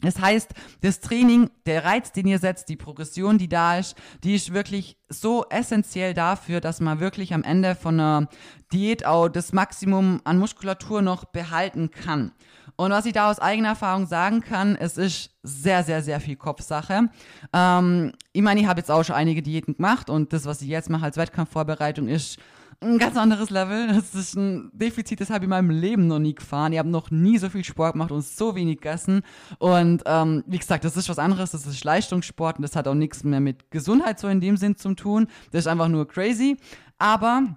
[0.00, 4.34] Das heißt, das Training, der Reiz, den ihr setzt, die Progression, die da ist, die
[4.34, 8.28] ist wirklich so essentiell dafür, dass man wirklich am Ende von einer
[8.72, 12.32] Diät auch das Maximum an Muskulatur noch behalten kann.
[12.76, 16.36] Und was ich da aus eigener Erfahrung sagen kann, es ist sehr, sehr, sehr viel
[16.36, 17.10] Kopfsache.
[17.52, 20.68] Ähm, ich meine, ich habe jetzt auch schon einige Diäten gemacht und das, was ich
[20.68, 22.38] jetzt mache als Wettkampfvorbereitung, ist
[22.82, 23.88] ein ganz anderes Level.
[23.88, 26.72] Das ist ein Defizit, das habe ich in meinem Leben noch nie gefahren.
[26.72, 29.22] Ich habe noch nie so viel Sport gemacht und so wenig gegessen.
[29.58, 31.50] Und ähm, wie gesagt, das ist was anderes.
[31.50, 34.76] Das ist Leistungssport und das hat auch nichts mehr mit Gesundheit so in dem Sinn
[34.76, 35.26] zu tun.
[35.52, 36.56] Das ist einfach nur crazy.
[36.98, 37.56] Aber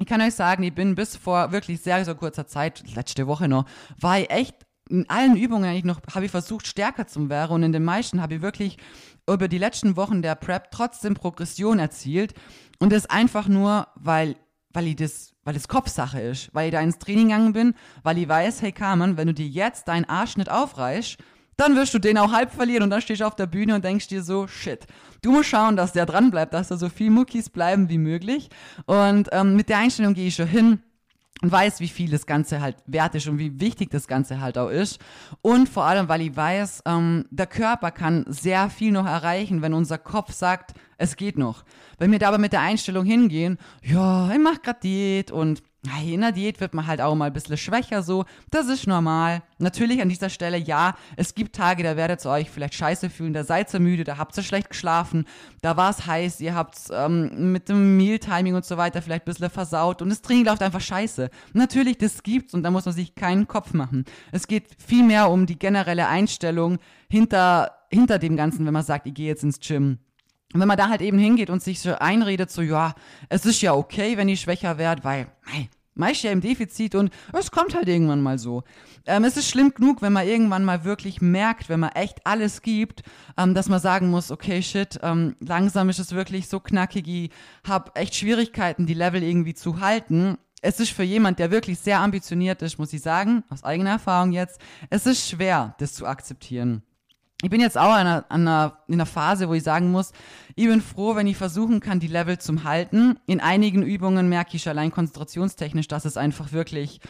[0.00, 3.48] ich kann euch sagen, ich bin bis vor wirklich sehr, sehr kurzer Zeit, letzte Woche
[3.48, 3.64] noch,
[4.00, 4.54] war ich echt
[4.90, 8.20] in allen Übungen eigentlich noch, habe ich versucht, stärker zu werden und in den meisten
[8.20, 8.76] habe ich wirklich
[9.26, 12.34] über die letzten Wochen der Prep trotzdem Progression erzielt
[12.80, 14.36] und das einfach nur, weil
[14.74, 18.18] weil ich das, weil das Kopfsache ist, weil ich da ins Training gegangen bin, weil
[18.18, 21.16] ich weiß, hey Carmen, wenn du dir jetzt deinen Arsch nicht aufreißt,
[21.56, 23.84] dann wirst du den auch halb verlieren und dann stehst du auf der Bühne und
[23.84, 24.86] denkst dir so, shit,
[25.22, 28.50] du musst schauen, dass der dran bleibt, dass da so viel Muckis bleiben wie möglich.
[28.86, 30.80] Und ähm, mit der Einstellung gehe ich schon hin
[31.42, 34.56] und weiß, wie viel das Ganze halt wert ist und wie wichtig das Ganze halt
[34.56, 35.00] auch ist.
[35.42, 39.74] Und vor allem, weil ich weiß, ähm, der Körper kann sehr viel noch erreichen, wenn
[39.74, 41.64] unser Kopf sagt, es geht noch.
[41.98, 45.62] Wenn wir da aber mit der Einstellung hingehen, ja, ich mach grad Diät und
[46.02, 48.24] in der Diät wird man halt auch mal ein bisschen schwächer so.
[48.50, 49.42] Das ist normal.
[49.58, 53.32] Natürlich an dieser Stelle, ja, es gibt Tage, da werdet ihr euch vielleicht scheiße fühlen,
[53.32, 55.26] da seid ihr müde, da habt ihr schlecht geschlafen,
[55.60, 59.32] da war es heiß, ihr habt ähm, mit dem Mealtiming und so weiter vielleicht ein
[59.32, 61.30] bisschen versaut und das Training läuft einfach scheiße.
[61.52, 64.04] Natürlich, das gibt's und da muss man sich keinen Kopf machen.
[64.32, 66.78] Es geht vielmehr um die generelle Einstellung
[67.10, 69.98] hinter, hinter dem Ganzen, wenn man sagt, ich gehe jetzt ins Gym.
[70.54, 72.94] Und wenn man da halt eben hingeht und sich so einredet, so, ja,
[73.28, 77.10] es ist ja okay, wenn ich schwächer werde, weil, mei, meist ja im Defizit und
[77.32, 78.62] es kommt halt irgendwann mal so.
[79.04, 82.62] Ähm, es ist schlimm genug, wenn man irgendwann mal wirklich merkt, wenn man echt alles
[82.62, 83.02] gibt,
[83.36, 87.30] ähm, dass man sagen muss, okay, shit, ähm, langsam ist es wirklich so knackig, ich
[87.66, 90.38] habe echt Schwierigkeiten, die Level irgendwie zu halten.
[90.62, 94.30] Es ist für jemand, der wirklich sehr ambitioniert ist, muss ich sagen, aus eigener Erfahrung
[94.30, 96.84] jetzt, es ist schwer, das zu akzeptieren
[97.44, 100.12] ich bin jetzt auch an einer, an einer, in einer Phase, wo ich sagen muss,
[100.56, 103.18] ich bin froh, wenn ich versuchen kann, die Level zum halten.
[103.26, 107.00] In einigen Übungen merke ich allein konzentrationstechnisch, dass es einfach wirklich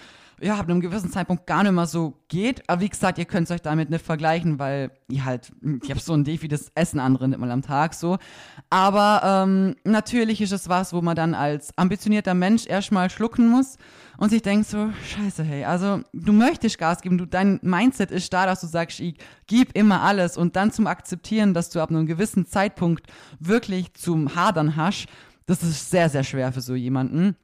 [0.41, 2.69] ja, ab einem gewissen Zeitpunkt gar nicht mehr so geht.
[2.69, 6.01] Aber wie gesagt, ihr könnt es euch damit nicht vergleichen, weil ihr halt, ich habe
[6.01, 8.19] so ein Defi, das Essen andere nicht mal am Tag so.
[8.71, 13.77] Aber ähm, natürlich ist es was, wo man dann als ambitionierter Mensch erstmal schlucken muss
[14.19, 18.33] und sich denkt so, scheiße, hey, also du möchtest Gas geben, du, dein Mindset ist
[18.33, 19.17] da, dass du sagst, ich
[19.47, 23.07] gib immer alles und dann zum Akzeptieren, dass du ab einem gewissen Zeitpunkt
[23.39, 25.07] wirklich zum Hadern hast,
[25.47, 27.37] das ist sehr, sehr schwer für so jemanden.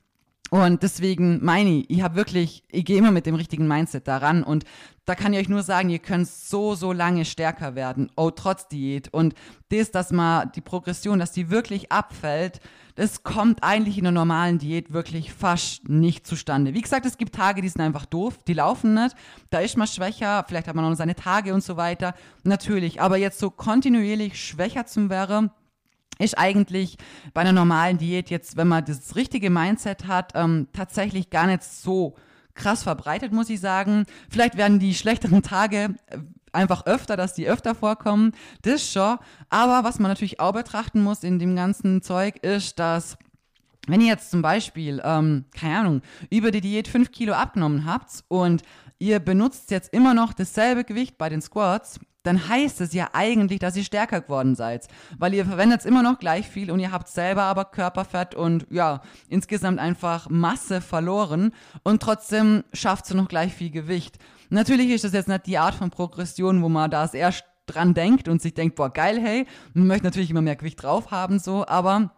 [0.51, 4.43] Und deswegen meine ich, ich habe wirklich, ich gehe immer mit dem richtigen Mindset daran
[4.43, 4.65] und
[5.05, 8.69] da kann ich euch nur sagen, ihr könnt so, so lange stärker werden, oh, trotz
[8.69, 9.13] Diät.
[9.13, 9.35] Und
[9.71, 12.61] das, dass man die Progression, dass die wirklich abfällt,
[12.97, 16.75] das kommt eigentlich in einer normalen Diät wirklich fast nicht zustande.
[16.75, 19.17] Wie gesagt, es gibt Tage, die sind einfach doof, die laufen nicht.
[19.51, 22.15] Da ist man schwächer, vielleicht hat man noch seine Tage und so weiter.
[22.43, 25.51] Natürlich, aber jetzt so kontinuierlich schwächer zum wäre,
[26.21, 26.97] ist eigentlich
[27.35, 31.63] bei einer normalen Diät jetzt, wenn man das richtige Mindset hat, ähm, tatsächlich gar nicht
[31.63, 32.15] so
[32.55, 34.05] krass verbreitet, muss ich sagen.
[34.29, 36.19] Vielleicht werden die schlechteren Tage äh,
[36.53, 38.33] einfach öfter, dass die öfter vorkommen.
[38.63, 39.19] Das schon.
[39.49, 43.17] Aber was man natürlich auch betrachten muss in dem ganzen Zeug ist, dass
[43.87, 48.25] wenn ihr jetzt zum Beispiel, ähm, keine Ahnung, über die Diät 5 Kilo abgenommen habt
[48.29, 48.63] und
[48.99, 53.59] ihr benutzt jetzt immer noch dasselbe Gewicht bei den Squats, dann heißt es ja eigentlich,
[53.61, 54.89] dass ihr stärker geworden seid.
[55.19, 59.03] Weil ihr verwendet immer noch gleich viel und ihr habt selber aber Körperfett und ja,
[59.29, 61.53] insgesamt einfach Masse verloren
[61.83, 64.19] und trotzdem schafft ihr noch gleich viel Gewicht.
[64.51, 68.29] Natürlich ist das jetzt nicht die Art von Progression, wo man da erst dran denkt
[68.29, 71.67] und sich denkt, boah, geil, hey, man möchte natürlich immer mehr Gewicht drauf haben, so,
[71.67, 72.11] aber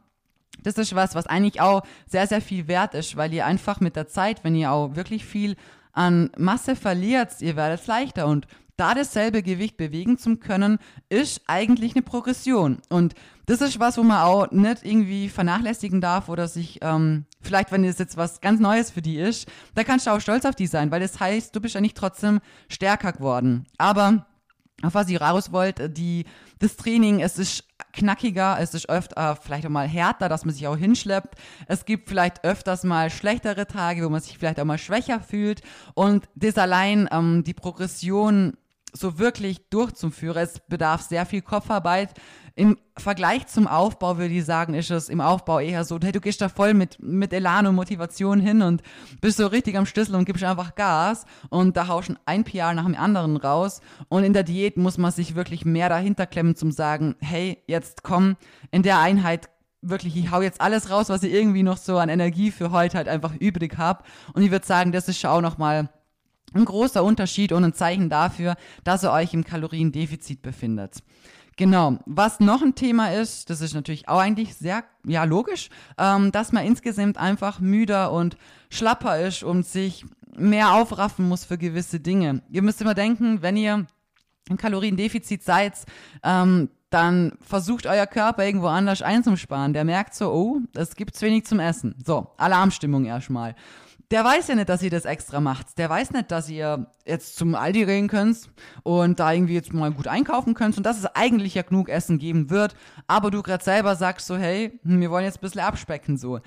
[0.63, 3.97] das ist was, was eigentlich auch sehr, sehr viel wert ist, weil ihr einfach mit
[3.97, 5.57] der Zeit, wenn ihr auch wirklich viel
[5.93, 11.95] an Masse verliert, ihr werdet leichter und da dasselbe Gewicht bewegen zu können, ist eigentlich
[11.95, 12.79] eine Progression.
[12.89, 13.15] Und
[13.47, 17.85] das ist was, wo man auch nicht irgendwie vernachlässigen darf oder sich, ähm, vielleicht wenn
[17.85, 20.67] es jetzt was ganz Neues für die ist, da kannst du auch stolz auf die
[20.67, 23.67] sein, weil das heißt, du bist ja nicht trotzdem stärker geworden.
[23.79, 24.27] Aber
[24.83, 26.25] auf was ich raus wollte, die,
[26.59, 30.67] das Training, es ist knackiger, es ist öfter vielleicht auch mal härter, dass man sich
[30.67, 31.35] auch hinschleppt.
[31.67, 35.61] Es gibt vielleicht öfters mal schlechtere Tage, wo man sich vielleicht auch mal schwächer fühlt.
[35.95, 38.55] Und das allein, ähm, die Progression
[38.93, 40.43] so wirklich durchzuführen.
[40.43, 42.11] Es bedarf sehr viel Kopfarbeit.
[42.55, 46.21] Im Vergleich zum Aufbau würde ich sagen, ist es im Aufbau eher so, hey, du
[46.21, 48.83] gehst da voll mit, mit Elan und Motivation hin und
[49.23, 52.85] bist so richtig am Schlüssel und gibst einfach Gas und da hauschen ein PR nach
[52.85, 53.81] dem anderen raus.
[54.09, 58.03] Und in der Diät muss man sich wirklich mehr dahinter klemmen zum sagen, hey, jetzt
[58.03, 58.37] komm,
[58.71, 59.49] in der Einheit
[59.81, 62.99] wirklich, ich hau jetzt alles raus, was ich irgendwie noch so an Energie für heute
[62.99, 64.05] halt einfach übrig habe.
[64.35, 65.89] Und ich würde sagen, das ist schon auch nochmal
[66.55, 71.03] ein großer Unterschied und ein Zeichen dafür, dass ihr euch im Kaloriendefizit befindet.
[71.57, 71.99] Genau.
[72.07, 76.53] Was noch ein Thema ist, das ist natürlich auch eigentlich sehr, ja, logisch, ähm, dass
[76.53, 78.37] man insgesamt einfach müder und
[78.71, 82.43] schlapper ist und sich mehr aufraffen muss für gewisse Dinge.
[82.51, 83.87] Ihr müsst immer denken, wenn ihr
[84.49, 85.75] im Kaloriendefizit seid,
[86.23, 89.73] ähm, dann versucht euer Körper irgendwo anders einzusparen.
[89.73, 91.95] Der merkt so, oh, es gibt zu wenig zum Essen.
[92.05, 93.55] So, Alarmstimmung erstmal
[94.13, 95.79] der weiß ja nicht, dass ihr das extra macht.
[95.79, 98.51] Der weiß nicht, dass ihr jetzt zum Aldi gehen könnt
[98.83, 102.19] und da irgendwie jetzt mal gut einkaufen könnt und dass es eigentlich ja genug Essen
[102.19, 105.63] geben wird, aber du gerade selber sagst so, hey, hm, wir wollen jetzt ein bisschen
[105.63, 106.41] abspecken so.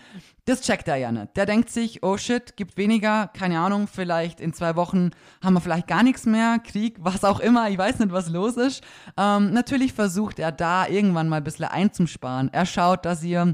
[0.46, 1.36] Das checkt er ja nicht.
[1.36, 5.10] Der denkt sich, oh shit, gibt weniger, keine Ahnung, vielleicht in zwei Wochen
[5.44, 8.58] haben wir vielleicht gar nichts mehr, Krieg, was auch immer, ich weiß nicht, was los
[8.58, 8.84] ist.
[9.18, 12.54] Ähm, natürlich versucht er da irgendwann mal ein bisschen einzusparen.
[12.54, 13.54] Er schaut, dass ihr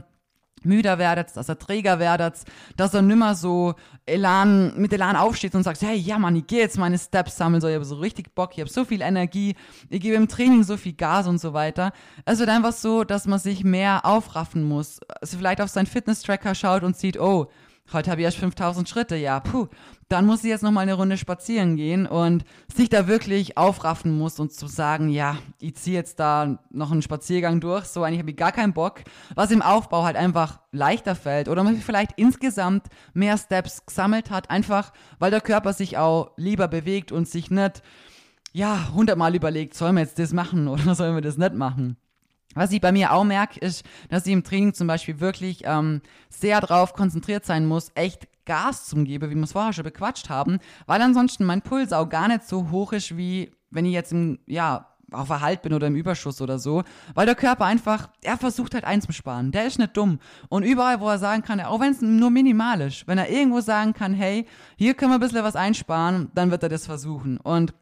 [0.66, 2.40] müder werdet, dass er träger werdet,
[2.78, 6.60] dass er nimmer so Elan, mit Elan aufsteht und sagt, hey, ja Mann, ich gehe
[6.60, 9.56] jetzt meine Steps sammeln, so, ich habe so richtig Bock, ich habe so viel Energie,
[9.90, 11.92] ich gebe im Training so viel Gas und so weiter.
[12.26, 15.00] Es wird einfach so, dass man sich mehr aufraffen muss.
[15.22, 17.48] Also vielleicht auf seinen Fitness-Tracker schaut und sieht, oh,
[17.94, 19.68] heute habe ich erst 5000 Schritte, ja, puh,
[20.10, 24.18] dann muss ich jetzt noch mal eine Runde spazieren gehen und sich da wirklich aufraffen
[24.18, 28.20] muss und zu sagen, ja, ich ziehe jetzt da noch einen Spaziergang durch, so eigentlich
[28.20, 29.02] habe ich gar keinen Bock,
[29.36, 34.50] was im Aufbau halt einfach leichter fällt oder man vielleicht insgesamt mehr Steps gesammelt hat,
[34.50, 37.82] einfach weil der Körper sich auch lieber bewegt und sich nicht,
[38.54, 41.98] ja, hundertmal überlegt, sollen wir jetzt das machen oder sollen wir das nicht machen.
[42.56, 46.02] Was ich bei mir auch merke, ist, dass ich im Training zum Beispiel wirklich ähm,
[46.30, 50.30] sehr darauf konzentriert sein muss, echt Gas zu geben, wie wir es vorher schon bequatscht
[50.30, 54.12] haben, weil ansonsten mein Puls auch gar nicht so hoch ist, wie wenn ich jetzt
[54.12, 56.84] im, ja, auf Erhalt bin oder im Überschuss oder so,
[57.14, 59.52] weil der Körper einfach, er versucht halt einzusparen.
[59.52, 60.20] Der ist nicht dumm.
[60.48, 63.60] Und überall, wo er sagen kann, auch wenn es nur minimal ist, wenn er irgendwo
[63.60, 67.38] sagen kann, hey, hier können wir ein bisschen was einsparen, dann wird er das versuchen.
[67.38, 67.74] Und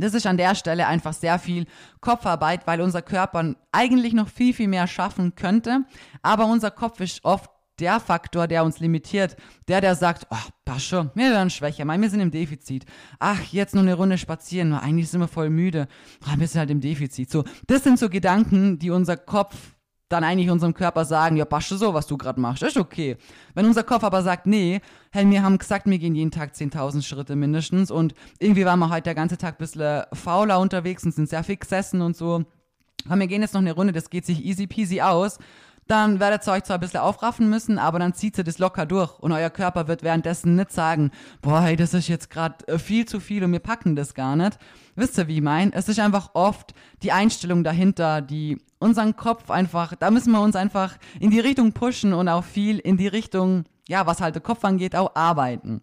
[0.00, 1.66] das ist an der Stelle einfach sehr viel
[2.00, 5.84] Kopfarbeit, weil unser Körper eigentlich noch viel, viel mehr schaffen könnte.
[6.22, 9.36] Aber unser Kopf ist oft der Faktor, der uns limitiert.
[9.68, 12.84] Der, der sagt, oh, passt schon, wir werden schwächer, wir sind im Defizit.
[13.18, 15.88] Ach, jetzt noch eine Runde spazieren, eigentlich sind wir voll müde.
[16.26, 17.30] Oh, wir sind halt im Defizit.
[17.30, 19.56] So, das sind so Gedanken, die unser Kopf
[20.08, 23.16] dann eigentlich unserem Körper sagen, ja, passt so, was du gerade machst, ist okay.
[23.54, 27.02] Wenn unser Kopf aber sagt, nee, hey, wir haben gesagt, wir gehen jeden Tag 10.000
[27.02, 31.14] Schritte mindestens und irgendwie waren wir heute der ganze Tag ein bisschen fauler unterwegs und
[31.14, 32.44] sind sehr viel gesessen und so.
[33.06, 35.38] Aber wir gehen jetzt noch eine Runde, das geht sich easy peasy aus
[35.88, 38.86] dann werdet ihr euch zwar ein bisschen aufraffen müssen, aber dann zieht ihr das locker
[38.86, 42.78] durch und euer Körper wird währenddessen nicht sagen, boah, hey, das ist jetzt gerade äh,
[42.78, 44.58] viel zu viel und wir packen das gar nicht.
[44.96, 45.72] Wisst ihr, wie ich meine?
[45.72, 50.56] Es ist einfach oft die Einstellung dahinter, die unseren Kopf einfach, da müssen wir uns
[50.56, 54.42] einfach in die Richtung pushen und auch viel in die Richtung, ja, was halt der
[54.42, 55.80] Kopf angeht, auch arbeiten.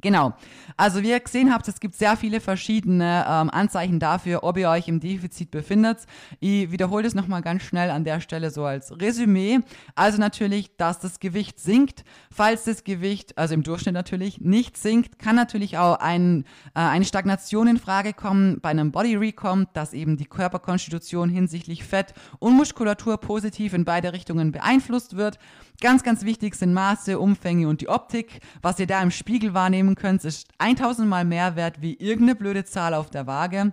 [0.00, 0.32] Genau.
[0.76, 4.68] Also wie ihr gesehen habt, es gibt sehr viele verschiedene ähm, Anzeichen dafür, ob ihr
[4.70, 6.06] euch im Defizit befindet.
[6.38, 9.58] Ich wiederhole das nochmal ganz schnell an der Stelle so als Resümee.
[9.96, 12.04] Also natürlich, dass das Gewicht sinkt.
[12.30, 17.04] Falls das Gewicht, also im Durchschnitt natürlich, nicht sinkt, kann natürlich auch ein, äh, eine
[17.04, 22.56] Stagnation in Frage kommen bei einem Body Recom, dass eben die Körperkonstitution hinsichtlich Fett und
[22.56, 25.40] Muskulatur positiv in beide Richtungen beeinflusst wird.
[25.80, 28.40] Ganz, ganz wichtig sind Maße, Umfänge und die Optik.
[28.62, 32.64] Was ihr da im Spiegel wahrnehmen könnt, ist 1000 Mal mehr wert wie irgendeine blöde
[32.64, 33.72] Zahl auf der Waage.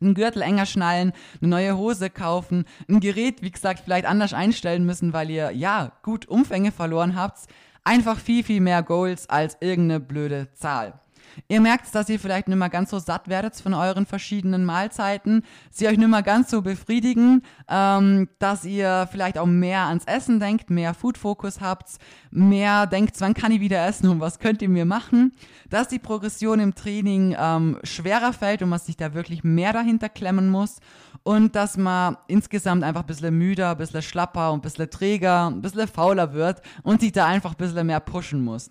[0.00, 4.84] Ein Gürtel enger schnallen, eine neue Hose kaufen, ein Gerät, wie gesagt, vielleicht anders einstellen
[4.84, 7.46] müssen, weil ihr, ja, gut Umfänge verloren habt.
[7.84, 11.00] Einfach viel, viel mehr Goals als irgendeine blöde Zahl.
[11.46, 15.44] Ihr merkt, dass ihr vielleicht nicht mehr ganz so satt werdet von euren verschiedenen Mahlzeiten,
[15.70, 20.40] sie euch nicht mehr ganz so befriedigen, ähm, dass ihr vielleicht auch mehr ans Essen
[20.40, 21.98] denkt, mehr Food-Fokus habt,
[22.30, 25.32] mehr denkt, wann kann ich wieder essen und was könnt ihr mir machen,
[25.70, 30.08] dass die Progression im Training ähm, schwerer fällt und man sich da wirklich mehr dahinter
[30.08, 30.78] klemmen muss
[31.22, 35.48] und dass man insgesamt einfach ein bisschen müder, ein bisschen schlapper und ein bisschen träger,
[35.48, 38.70] ein bisschen fauler wird und sich da einfach ein bisschen mehr pushen muss.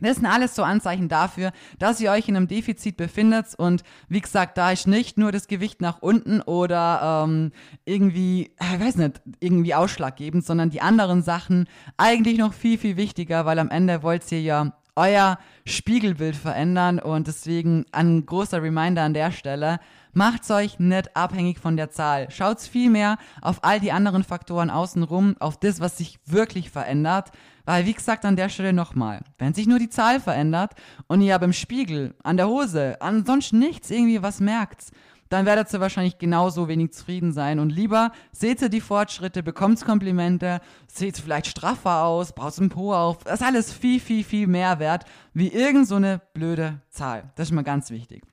[0.00, 3.54] Das sind alles so Anzeichen dafür, dass ihr euch in einem Defizit befindet.
[3.56, 7.52] Und wie gesagt, da ist nicht nur das Gewicht nach unten oder ähm,
[7.84, 13.46] irgendwie, ich weiß nicht, irgendwie ausschlaggebend, sondern die anderen Sachen eigentlich noch viel, viel wichtiger,
[13.46, 16.98] weil am Ende wollt ihr ja euer Spiegelbild verändern.
[16.98, 19.80] Und deswegen ein großer Reminder an der Stelle,
[20.12, 22.30] Macht's euch nicht abhängig von der Zahl.
[22.30, 27.30] Schaut's vielmehr auf all die anderen Faktoren außenrum, auf das, was sich wirklich verändert.
[27.64, 30.72] Weil, wie gesagt, an der Stelle nochmal, wenn sich nur die Zahl verändert
[31.06, 34.90] und ihr beim Spiegel, an der Hose, ansonsten nichts irgendwie was merkt,
[35.30, 37.60] dann werdet ihr wahrscheinlich genauso wenig zufrieden sein.
[37.60, 42.92] Und lieber seht ihr die Fortschritte, bekommt Komplimente, seht vielleicht straffer aus, baut einen Po
[42.92, 43.18] auf.
[43.22, 47.30] Das ist alles viel, viel, viel mehr wert, wie irgend so eine blöde Zahl.
[47.36, 48.24] Das ist mal ganz wichtig.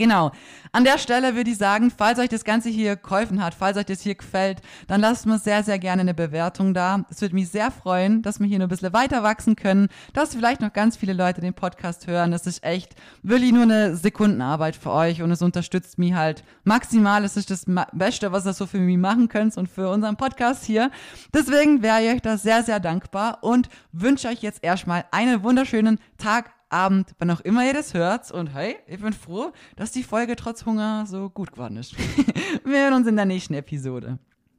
[0.00, 0.32] Genau.
[0.72, 3.84] An der Stelle würde ich sagen, falls euch das Ganze hier geholfen hat, falls euch
[3.84, 7.04] das hier gefällt, dann lasst mir sehr, sehr gerne eine Bewertung da.
[7.10, 10.34] Es würde mich sehr freuen, dass wir hier noch ein bisschen weiter wachsen können, dass
[10.34, 12.30] vielleicht noch ganz viele Leute den Podcast hören.
[12.30, 17.22] Das ist echt wirklich nur eine Sekundenarbeit für euch und es unterstützt mich halt maximal.
[17.22, 20.64] Es ist das Beste, was ihr so für mich machen könnt und für unseren Podcast
[20.64, 20.90] hier.
[21.34, 25.98] Deswegen wäre ich euch da sehr, sehr dankbar und wünsche euch jetzt erstmal einen wunderschönen
[26.16, 28.30] Tag, Abend, wann auch immer ihr das hört.
[28.30, 31.96] Und hey, ich bin froh, dass die Folge trotz Hunger so gut geworden ist.
[32.64, 34.18] Wir hören uns in der nächsten Episode.